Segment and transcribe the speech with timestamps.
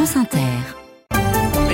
[0.00, 0.79] France Inter.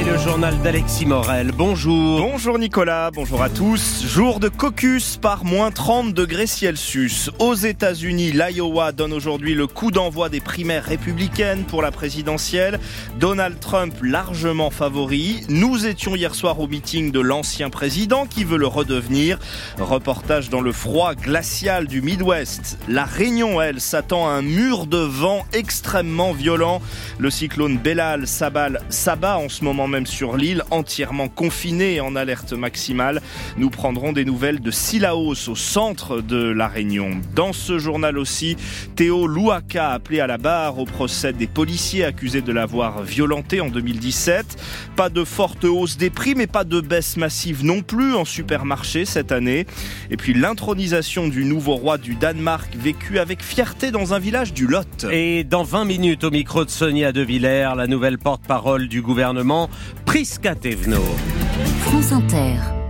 [0.07, 1.51] Le journal d'Alexis Morel.
[1.51, 2.21] Bonjour.
[2.21, 4.05] Bonjour Nicolas, bonjour à tous.
[4.07, 7.29] Jour de caucus par moins 30 degrés Celsius.
[7.41, 12.79] Aux États-Unis, l'Iowa donne aujourd'hui le coup d'envoi des primaires républicaines pour la présidentielle.
[13.19, 15.41] Donald Trump largement favori.
[15.49, 19.41] Nous étions hier soir au meeting de l'ancien président qui veut le redevenir.
[19.79, 22.79] Reportage dans le froid glacial du Midwest.
[22.87, 26.81] La Réunion, elle, s'attend à un mur de vent extrêmement violent.
[27.19, 33.23] Le cyclone Bellal s'abat en ce moment même sur l'île, entièrement confinée en alerte maximale.
[33.57, 37.21] Nous prendrons des nouvelles de Silaos au centre de la Réunion.
[37.35, 38.57] Dans ce journal aussi,
[38.97, 43.69] Théo Louaka appelé à la barre au procès des policiers accusés de l'avoir violenté en
[43.69, 44.63] 2017.
[44.97, 49.05] Pas de forte hausse des prix, mais pas de baisse massive non plus en supermarché
[49.05, 49.67] cette année.
[50.11, 54.67] Et puis l'intronisation du nouveau roi du Danemark vécu avec fierté dans un village du
[54.67, 55.07] Lot.
[55.11, 59.69] Et dans 20 minutes au micro de Sonia De Villers, la nouvelle porte-parole du gouvernement,
[60.05, 61.03] Priska Tevno.
[61.85, 62.86] France Inter.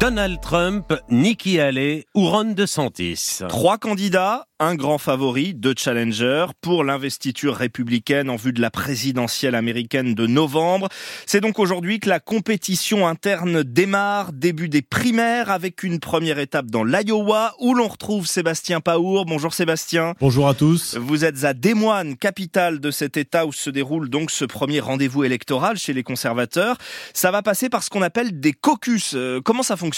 [0.00, 3.40] Donald Trump, Nikki Haley ou Ron DeSantis?
[3.50, 9.54] Trois candidats, un grand favori, deux challengers pour l'investiture républicaine en vue de la présidentielle
[9.54, 10.88] américaine de novembre.
[11.26, 16.70] C'est donc aujourd'hui que la compétition interne démarre, début des primaires avec une première étape
[16.70, 19.26] dans l'Iowa où l'on retrouve Sébastien Paour.
[19.26, 20.14] Bonjour Sébastien.
[20.18, 20.96] Bonjour à tous.
[20.96, 24.80] Vous êtes à Des Moines, capitale de cet état où se déroule donc ce premier
[24.80, 26.78] rendez-vous électoral chez les conservateurs.
[27.12, 29.12] Ça va passer par ce qu'on appelle des caucus.
[29.14, 29.89] Euh, comment ça fonctionne?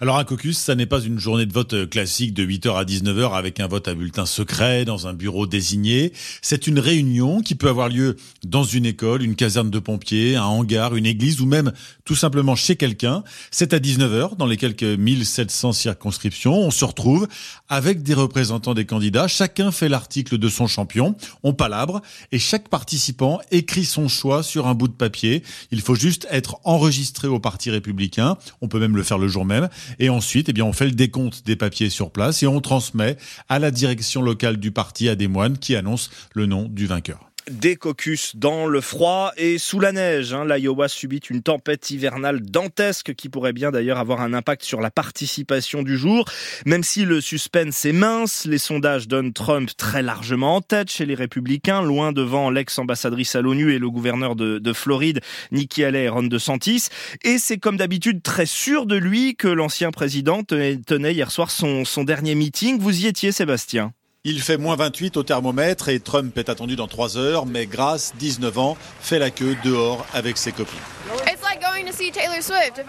[0.00, 2.84] Alors un caucus, ça n'est pas une journée de vote euh, classique de 8h à
[2.84, 6.12] 19h avec un vote à bulletin secret dans un bureau désigné.
[6.40, 10.44] C'est une réunion qui peut avoir lieu dans une école, une caserne de pompiers, un
[10.44, 11.72] hangar, une église ou même
[12.04, 13.24] tout simplement chez quelqu'un.
[13.50, 16.54] C'est à 19h dans les quelques 1700 circonscriptions.
[16.54, 17.26] On se retrouve
[17.68, 19.28] avec des représentants des candidats.
[19.28, 21.16] Chacun fait l'article de son champion.
[21.42, 25.42] On palabre et chaque participant écrit son choix sur un bout de papier.
[25.70, 28.36] Il faut juste être enregistré au Parti républicain.
[28.60, 29.68] On peut même le faire le jour même.
[29.98, 33.16] Et ensuite, eh bien, on fait le décompte des papiers sur place et on transmet
[33.48, 37.27] à la direction locale du parti à des moines qui annonce le nom du vainqueur
[37.50, 40.32] des caucus dans le froid et sous la neige.
[40.32, 40.44] Hein.
[40.44, 44.90] L'Iowa subit une tempête hivernale dantesque qui pourrait bien d'ailleurs avoir un impact sur la
[44.90, 46.24] participation du jour.
[46.66, 51.06] Même si le suspense est mince, les sondages donnent Trump très largement en tête chez
[51.06, 55.20] les républicains, loin devant l'ex-ambassadrice à l'ONU et le gouverneur de, de, Floride,
[55.52, 56.88] Nikki Haley et Ron DeSantis.
[57.22, 62.04] Et c'est comme d'habitude très sûr de lui que l'ancien président tenait hier soir son
[62.04, 62.78] dernier meeting.
[62.78, 63.92] Vous y étiez, Sébastien?
[64.28, 68.12] Il fait moins 28 au thermomètre et Trump est attendu dans 3 heures, mais Grace,
[68.18, 70.78] 19 ans, fait la queue dehors avec ses copines.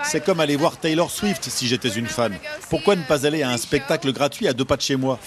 [0.04, 2.34] C'est comme aller voir Taylor Swift si j'étais une fan.
[2.70, 5.20] Pourquoi ne pas aller à un spectacle gratuit à deux pas de chez moi?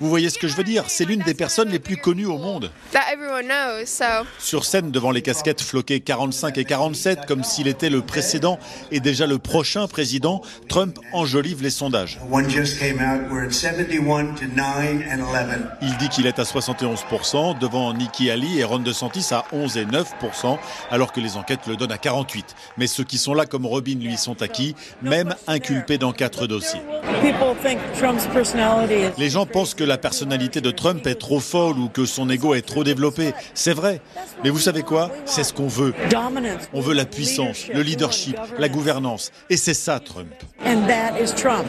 [0.00, 0.84] Vous voyez ce que je veux dire?
[0.88, 2.70] C'est l'une des personnes les plus connues au monde.
[4.38, 8.58] Sur scène devant les casquettes floquées 45 et 47 comme s'il était le précédent
[8.90, 12.18] et déjà le prochain président, Trump enjolive les sondages.
[15.82, 19.84] Il dit qu'il est à 71% devant Nikki Haley et Ron DeSantis à 11 et
[19.84, 20.58] 9%
[20.90, 22.54] alors que les enquêtes le donnent à 48.
[22.76, 26.80] Mais ceux qui sont là comme Robin lui sont acquis, même inculpés dans quatre dossiers.
[29.18, 32.54] Les gens pensent que la personnalité de Trump est trop folle ou que son ego
[32.54, 33.32] est trop développé.
[33.54, 34.00] C'est vrai.
[34.42, 35.10] Mais vous savez quoi?
[35.26, 35.94] C'est ce qu'on veut.
[36.72, 39.32] On veut la puissance, le leadership, la gouvernance.
[39.50, 40.32] Et c'est ça Trump.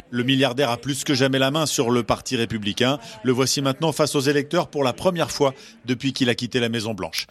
[0.09, 3.00] Le milliardaire a plus que jamais la main sur le Parti républicain.
[3.24, 5.53] Le voici maintenant face aux électeurs pour la première fois
[5.86, 7.28] depuis qu'il a quitté la Maison Blanche.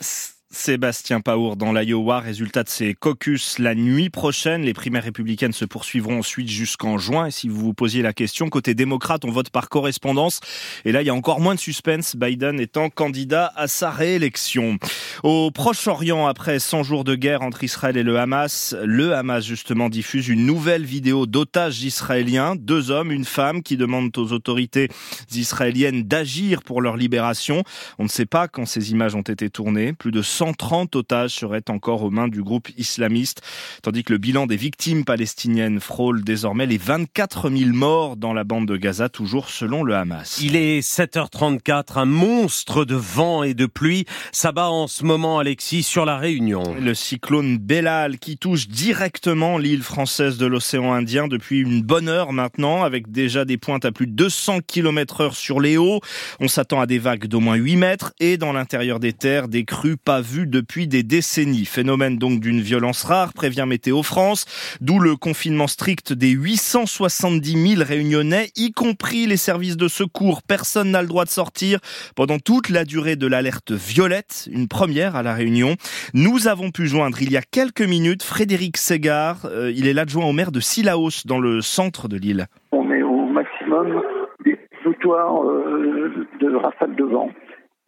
[0.52, 2.18] Sébastien Paour dans l'Iowa.
[2.18, 4.62] Résultat de ces caucus la nuit prochaine.
[4.62, 7.26] Les primaires républicaines se poursuivront ensuite jusqu'en juin.
[7.26, 10.40] Et si vous vous posiez la question, côté démocrate, on vote par correspondance.
[10.84, 14.78] Et là, il y a encore moins de suspense, Biden étant candidat à sa réélection.
[15.22, 19.88] Au Proche-Orient, après 100 jours de guerre entre Israël et le Hamas, le Hamas justement
[19.88, 22.56] diffuse une nouvelle vidéo d'otages israéliens.
[22.56, 24.88] Deux hommes, une femme qui demandent aux autorités
[25.32, 27.62] israéliennes d'agir pour leur libération.
[28.00, 29.92] On ne sait pas quand ces images ont été tournées.
[29.92, 33.42] Plus de 130 otages seraient encore aux mains du groupe islamiste,
[33.82, 38.42] tandis que le bilan des victimes palestiniennes frôle désormais les 24 000 morts dans la
[38.42, 40.40] bande de Gaza, toujours selon le Hamas.
[40.42, 45.82] Il est 7h34, un monstre de vent et de pluie s'abat en ce moment, Alexis,
[45.82, 46.74] sur la Réunion.
[46.80, 52.32] Le cyclone Bellal qui touche directement l'île française de l'océan Indien depuis une bonne heure
[52.32, 56.00] maintenant, avec déjà des pointes à plus de 200 km heure sur les hauts.
[56.38, 59.66] On s'attend à des vagues d'au moins 8 mètres et dans l'intérieur des terres, des
[59.66, 61.64] crues pas vu depuis des décennies.
[61.64, 64.44] Phénomène donc d'une violence rare, prévient Météo France,
[64.80, 70.42] d'où le confinement strict des 870 000 réunionnais, y compris les services de secours.
[70.42, 71.80] Personne n'a le droit de sortir
[72.14, 75.74] pendant toute la durée de l'alerte violette, une première à la Réunion.
[76.14, 80.26] Nous avons pu joindre il y a quelques minutes Frédéric Ségard, euh, il est l'adjoint
[80.26, 82.46] au maire de Silaos dans le centre de l'île.
[82.72, 84.02] On est au maximum
[84.44, 87.30] des foutoirs euh, de rafales de vent.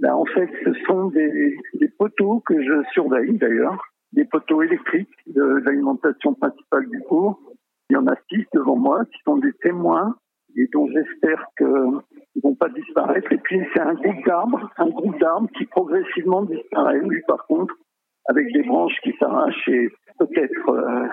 [0.02, 3.81] Là, en fait, ce sont des, des poteaux que je surveille d'ailleurs,
[4.12, 7.38] des poteaux électriques de l'alimentation principale du cours.
[7.88, 10.16] Il y en a six devant moi qui sont des témoins
[10.56, 13.31] et dont j'espère qu'ils ne vont pas disparaître.
[13.31, 16.98] Et puis c'est un groupe d'arbres, un groupe d'arbres qui progressivement disparaît.
[16.98, 17.75] Lui, par contre,
[18.28, 19.88] avec des branches qui s'arrachent et
[20.19, 21.06] peut-être euh,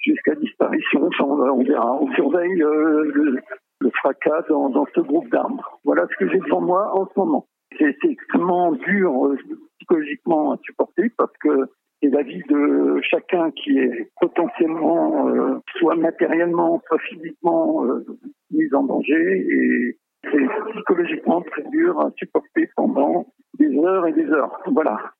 [0.00, 1.08] jusqu'à disparition.
[1.20, 1.94] on, verra.
[2.02, 3.40] On surveille le,
[3.78, 5.78] le, fracas dans, dans ce groupe d'arbres.
[5.84, 7.46] Voilà ce que j'ai devant moi en ce moment.
[7.78, 9.36] C'est extrêmement dur euh,
[9.78, 11.68] psychologiquement à supporter parce que
[12.02, 18.04] c'est la vie de chacun qui est potentiellement, euh, soit matériellement, soit physiquement euh,
[18.50, 19.98] mise en danger et
[20.30, 23.26] c'est psychologiquement très dur à supporter pendant
[23.58, 24.60] des heures et des heures.
[24.66, 25.12] Voilà.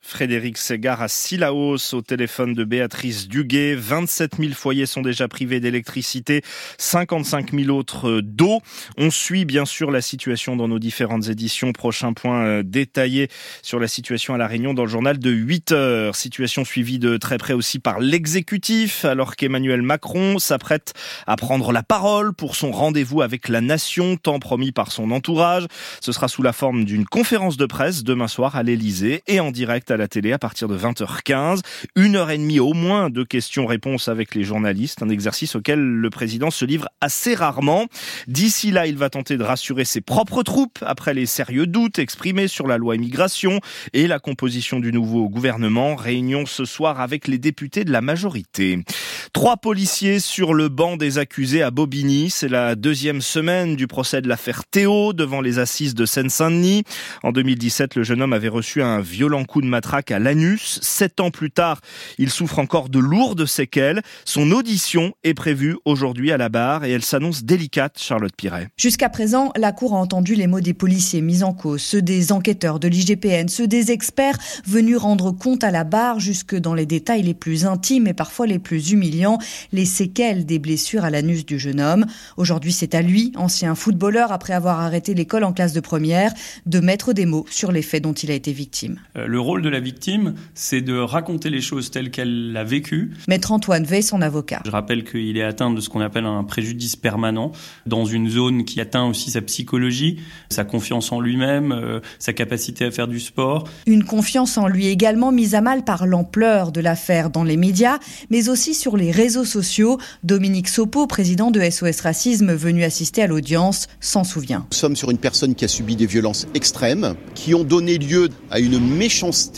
[0.00, 3.74] Frédéric Segar à Silaos au téléphone de Béatrice Duguet.
[3.74, 6.42] 27 000 foyers sont déjà privés d'électricité,
[6.78, 8.60] 55 000 autres euh, d'eau.
[8.96, 11.72] On suit bien sûr la situation dans nos différentes éditions.
[11.72, 13.28] Prochain point euh, détaillé
[13.62, 16.16] sur la situation à La Réunion dans le journal de 8 heures.
[16.16, 20.94] Situation suivie de très près aussi par l'exécutif alors qu'Emmanuel Macron s'apprête
[21.26, 25.66] à prendre la parole pour son rendez-vous avec la nation tant promis par son entourage.
[26.00, 29.50] Ce sera sous la forme d'une conférence de presse demain soir à l'Elysée et en
[29.50, 31.60] direct à la télé à partir de 20h15.
[31.96, 36.10] Une heure et demie au moins de questions-réponses avec les journalistes, un exercice auquel le
[36.10, 37.86] président se livre assez rarement.
[38.26, 42.48] D'ici là, il va tenter de rassurer ses propres troupes après les sérieux doutes exprimés
[42.48, 43.60] sur la loi immigration
[43.92, 45.96] et la composition du nouveau gouvernement.
[45.96, 48.84] Réunion ce soir avec les députés de la majorité.
[49.32, 52.30] Trois policiers sur le banc des accusés à Bobigny.
[52.30, 56.84] C'est la deuxième semaine du procès de l'affaire Théo devant les assises de Seine-Saint-Denis.
[57.22, 60.80] En 2017, le jeune homme avait reçu un violent coup de matraque à l'anus.
[60.82, 61.80] Sept ans plus tard,
[62.18, 64.02] il souffre encore de lourdes séquelles.
[64.24, 68.70] Son audition est prévue aujourd'hui à la barre et elle s'annonce délicate, Charlotte Piret.
[68.76, 72.32] Jusqu'à présent, la Cour a entendu les mots des policiers mis en cause, ceux des
[72.32, 74.36] enquêteurs de l'IGPN, ceux des experts
[74.66, 78.48] venus rendre compte à la barre jusque dans les détails les plus intimes et parfois
[78.48, 79.38] les plus humiliants,
[79.70, 82.04] les séquelles des blessures à l'anus du jeune homme.
[82.36, 86.32] Aujourd'hui, c'est à lui, ancien footballeur après avoir arrêté l'école en classe de première,
[86.66, 88.98] de mettre des mots sur les faits dont il a été victime.
[89.16, 93.12] Euh, le rôle de la victime, c'est de raconter les choses telles qu'elle l'a vécues.
[93.28, 94.62] Maître Antoine Veil, son avocat.
[94.64, 97.52] Je rappelle qu'il est atteint de ce qu'on appelle un préjudice permanent,
[97.86, 100.20] dans une zone qui atteint aussi sa psychologie,
[100.50, 103.64] sa confiance en lui-même, euh, sa capacité à faire du sport.
[103.86, 107.98] Une confiance en lui également mise à mal par l'ampleur de l'affaire dans les médias,
[108.30, 109.98] mais aussi sur les réseaux sociaux.
[110.24, 114.66] Dominique Sopo, président de SOS Racisme, venu assister à l'audience, s'en souvient.
[114.70, 118.28] Nous sommes sur une personne qui a subi des violences extrêmes, qui ont donné lieu
[118.50, 119.57] à une méchanceté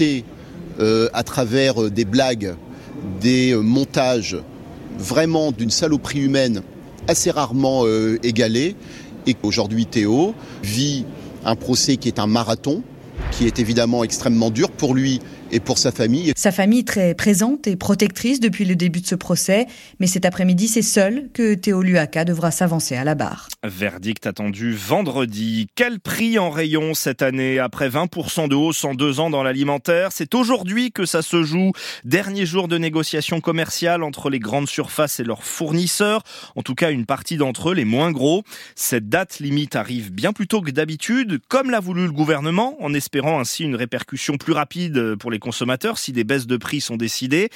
[0.79, 2.55] euh, à travers euh, des blagues,
[3.21, 4.39] des euh, montages
[4.99, 6.63] vraiment d'une saloperie humaine
[7.07, 7.85] assez rarement
[8.23, 8.77] égalée.
[9.27, 11.07] Et aujourd'hui, Théo vit
[11.45, 12.83] un procès qui est un marathon,
[13.31, 15.21] qui est évidemment extrêmement dur pour lui
[15.53, 16.33] et pour sa famille.
[16.37, 19.67] Sa famille très présente et protectrice depuis le début de ce procès,
[19.99, 23.49] mais cet après-midi, c'est seul que Théo Luaka devra s'avancer à la barre.
[23.65, 25.67] Verdict attendu vendredi.
[25.75, 27.59] Quel prix en rayon cette année?
[27.59, 31.73] Après 20% de hausse en deux ans dans l'alimentaire C'est aujourd'hui que ça se joue.
[32.05, 36.23] Dernier jour de négociations commerciales entre les grandes surfaces et leurs fournisseurs,
[36.57, 38.45] en tout cas une partie d'entre eux, les moins gros.
[38.77, 42.95] Cette date limite arrive bien plus tôt que d'habitude, comme l'a voulu le gouvernement, en
[42.95, 46.97] espérant ainsi une répercussion plus rapide pour les consommateurs si des baisses de prix sont
[46.97, 47.51] décidées.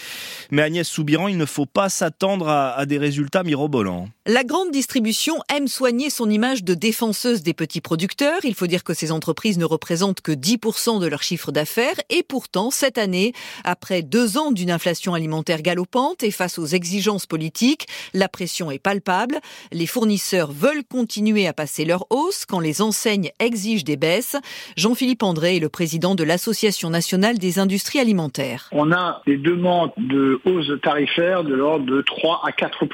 [0.50, 4.09] Mais Agnès Soubiran, il ne faut pas s'attendre à, des résultats mirobolants.
[4.26, 8.38] La grande distribution aime soigner son image de défenseuse des petits producteurs.
[8.43, 12.00] Il faut dire que ces entreprises ne représentent que 10% de leur chiffre d'affaires.
[12.09, 17.26] Et pourtant, cette année, après deux ans d'une inflation alimentaire galopante et face aux exigences
[17.26, 19.40] politiques, la pression est palpable.
[19.73, 24.37] Les fournisseurs veulent continuer à passer leur hausse quand les enseignes exigent des baisses.
[24.78, 28.71] Jean-Philippe André est le président de l'Association nationale des industries alimentaire.
[28.73, 32.87] On a des demandes de hausse tarifaire de l'ordre de 3 à 4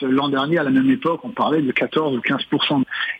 [0.00, 2.40] L'an dernier, à la même époque, on parlait de 14 ou 15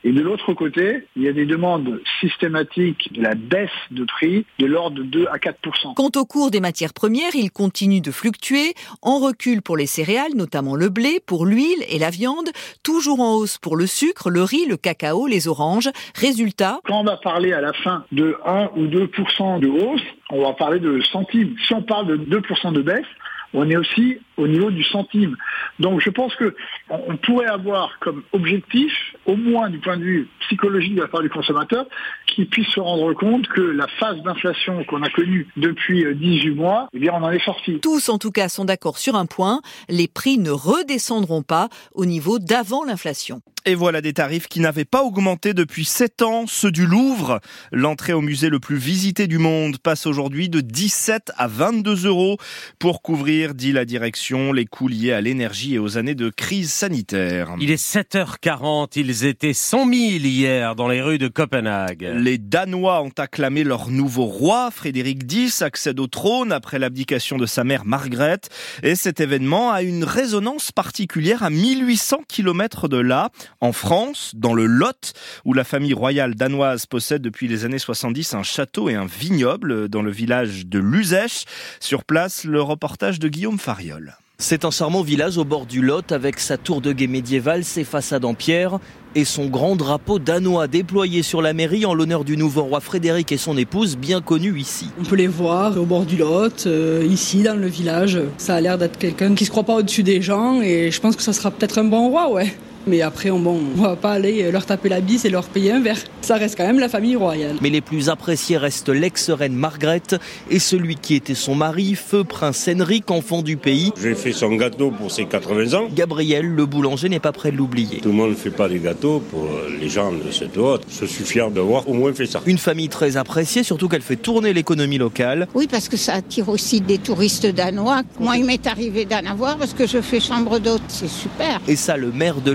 [0.05, 4.47] Et de l'autre côté, il y a des demandes systématiques de la baisse de prix
[4.59, 5.59] de l'ordre de 2 à 4
[5.95, 10.35] Quant au cours des matières premières, il continue de fluctuer, en recul pour les céréales,
[10.35, 12.49] notamment le blé, pour l'huile et la viande,
[12.83, 15.91] toujours en hausse pour le sucre, le riz, le cacao, les oranges.
[16.15, 20.43] Résultat Quand on va parler à la fin de 1 ou 2% de hausse, on
[20.43, 21.55] va parler de centimes.
[21.67, 23.07] Si on parle de 2% de baisse,
[23.55, 25.37] on est aussi au niveau du centime.
[25.79, 26.55] Donc je pense que
[26.89, 28.93] on pourrait avoir comme objectif,
[29.27, 31.87] au moins du point de vue psychologique de la part du consommateur,
[32.27, 36.89] qu'il puisse se rendre compte que la phase d'inflation qu'on a connue depuis 18 mois,
[36.95, 37.81] eh bien on en est sorti.
[37.81, 42.07] Tous en tout cas sont d'accord sur un point, les prix ne redescendront pas au
[42.07, 43.43] niveau d'avant l'inflation.
[43.69, 47.41] Et voilà des tarifs qui n'avaient pas augmenté depuis 7 ans, ceux du Louvre.
[47.71, 52.39] L'entrée au musée le plus visité du monde passe aujourd'hui de 17 à 22 euros
[52.79, 56.71] pour couvrir, dit la direction, les coûts liés à l'énergie et aux années de crise
[56.71, 57.55] sanitaire.
[57.61, 62.07] Il est 7h40, ils étaient 100 000 hier dans les rues de Copenhague.
[62.15, 67.47] Les Danois ont acclamé leur nouveau roi, Frédéric X, accède au trône après l'abdication de
[67.47, 68.51] sa mère Margrethe.
[68.83, 73.31] Et cet événement a une résonance particulière à 1800 km de là
[73.63, 75.15] en France, dans le Lot,
[75.47, 79.89] où la famille royale danoise possède depuis les années 70 un château et un vignoble
[79.89, 81.45] dans le village de Luzèche.
[81.81, 84.18] Sur place, le reportage de Guillaume Fariol.
[84.41, 87.83] C'est un charmant village au bord du Lot avec sa tour de guet médiévale, ses
[87.83, 88.79] façades en pierre
[89.17, 93.33] et son grand drapeau danois déployé sur la mairie en l'honneur du nouveau roi Frédéric
[93.33, 94.91] et son épouse bien connus ici.
[95.01, 98.21] On peut les voir au bord du Lot, euh, ici dans le village.
[98.37, 101.17] Ça a l'air d'être quelqu'un qui se croit pas au-dessus des gens et je pense
[101.17, 102.55] que ça sera peut-être un bon roi, ouais.
[102.89, 105.73] Mais après, on, bon, on va pas aller leur taper la bise et leur payer
[105.73, 105.99] un verre.
[106.23, 107.57] Ça reste quand même la famille royale.
[107.61, 110.17] Mais les plus appréciés restent l'ex-reine Margrethe
[110.51, 113.93] et celui qui était son mari, feu prince Henrik, enfant du pays.
[114.01, 115.89] J'ai fait son gâteau pour ses 80 ans.
[115.95, 118.01] Gabriel, le boulanger, n'est pas prêt de l'oublier.
[118.01, 119.49] Tout le monde ne fait pas des gâteaux pour
[119.81, 120.83] les gens de cette haute.
[120.89, 122.41] Je suis fier d'avoir au moins fait ça.
[122.47, 125.47] Une famille très appréciée, surtout qu'elle fait tourner l'économie locale.
[125.55, 128.03] Oui, parce que ça attire aussi des touristes danois.
[128.19, 130.83] Moi, il m'est arrivé d'en avoir parce que je fais chambre d'hôte.
[130.89, 131.61] C'est super.
[131.69, 132.53] Et ça, le maire de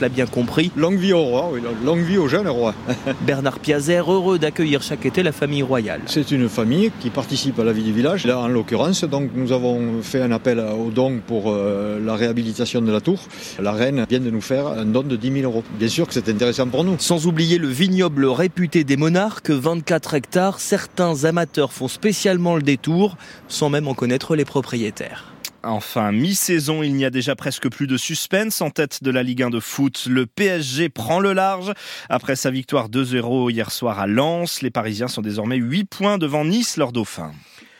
[0.00, 0.72] L'a bien compris.
[0.74, 2.72] Longue vie au roi, oui, longue vie au jeune roi.
[3.26, 6.00] Bernard Piazer, heureux d'accueillir chaque été la famille royale.
[6.06, 8.24] C'est une famille qui participe à la vie du village.
[8.24, 12.80] Là, en l'occurrence, donc nous avons fait un appel aux dons pour euh, la réhabilitation
[12.80, 13.18] de la tour.
[13.60, 15.62] La reine vient de nous faire un don de 10 000 euros.
[15.78, 16.96] Bien sûr que c'est intéressant pour nous.
[16.98, 20.58] Sans oublier le vignoble réputé des monarques, 24 hectares.
[20.58, 23.18] Certains amateurs font spécialement le détour,
[23.48, 25.35] sans même en connaître les propriétaires.
[25.66, 29.42] Enfin, mi-saison, il n'y a déjà presque plus de suspense en tête de la Ligue
[29.42, 30.06] 1 de foot.
[30.08, 31.72] Le PSG prend le large.
[32.08, 36.44] Après sa victoire 2-0 hier soir à Lens, les Parisiens sont désormais 8 points devant
[36.44, 37.32] Nice, leur dauphin.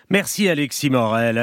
[0.08, 1.34] Merci Alexis Morel.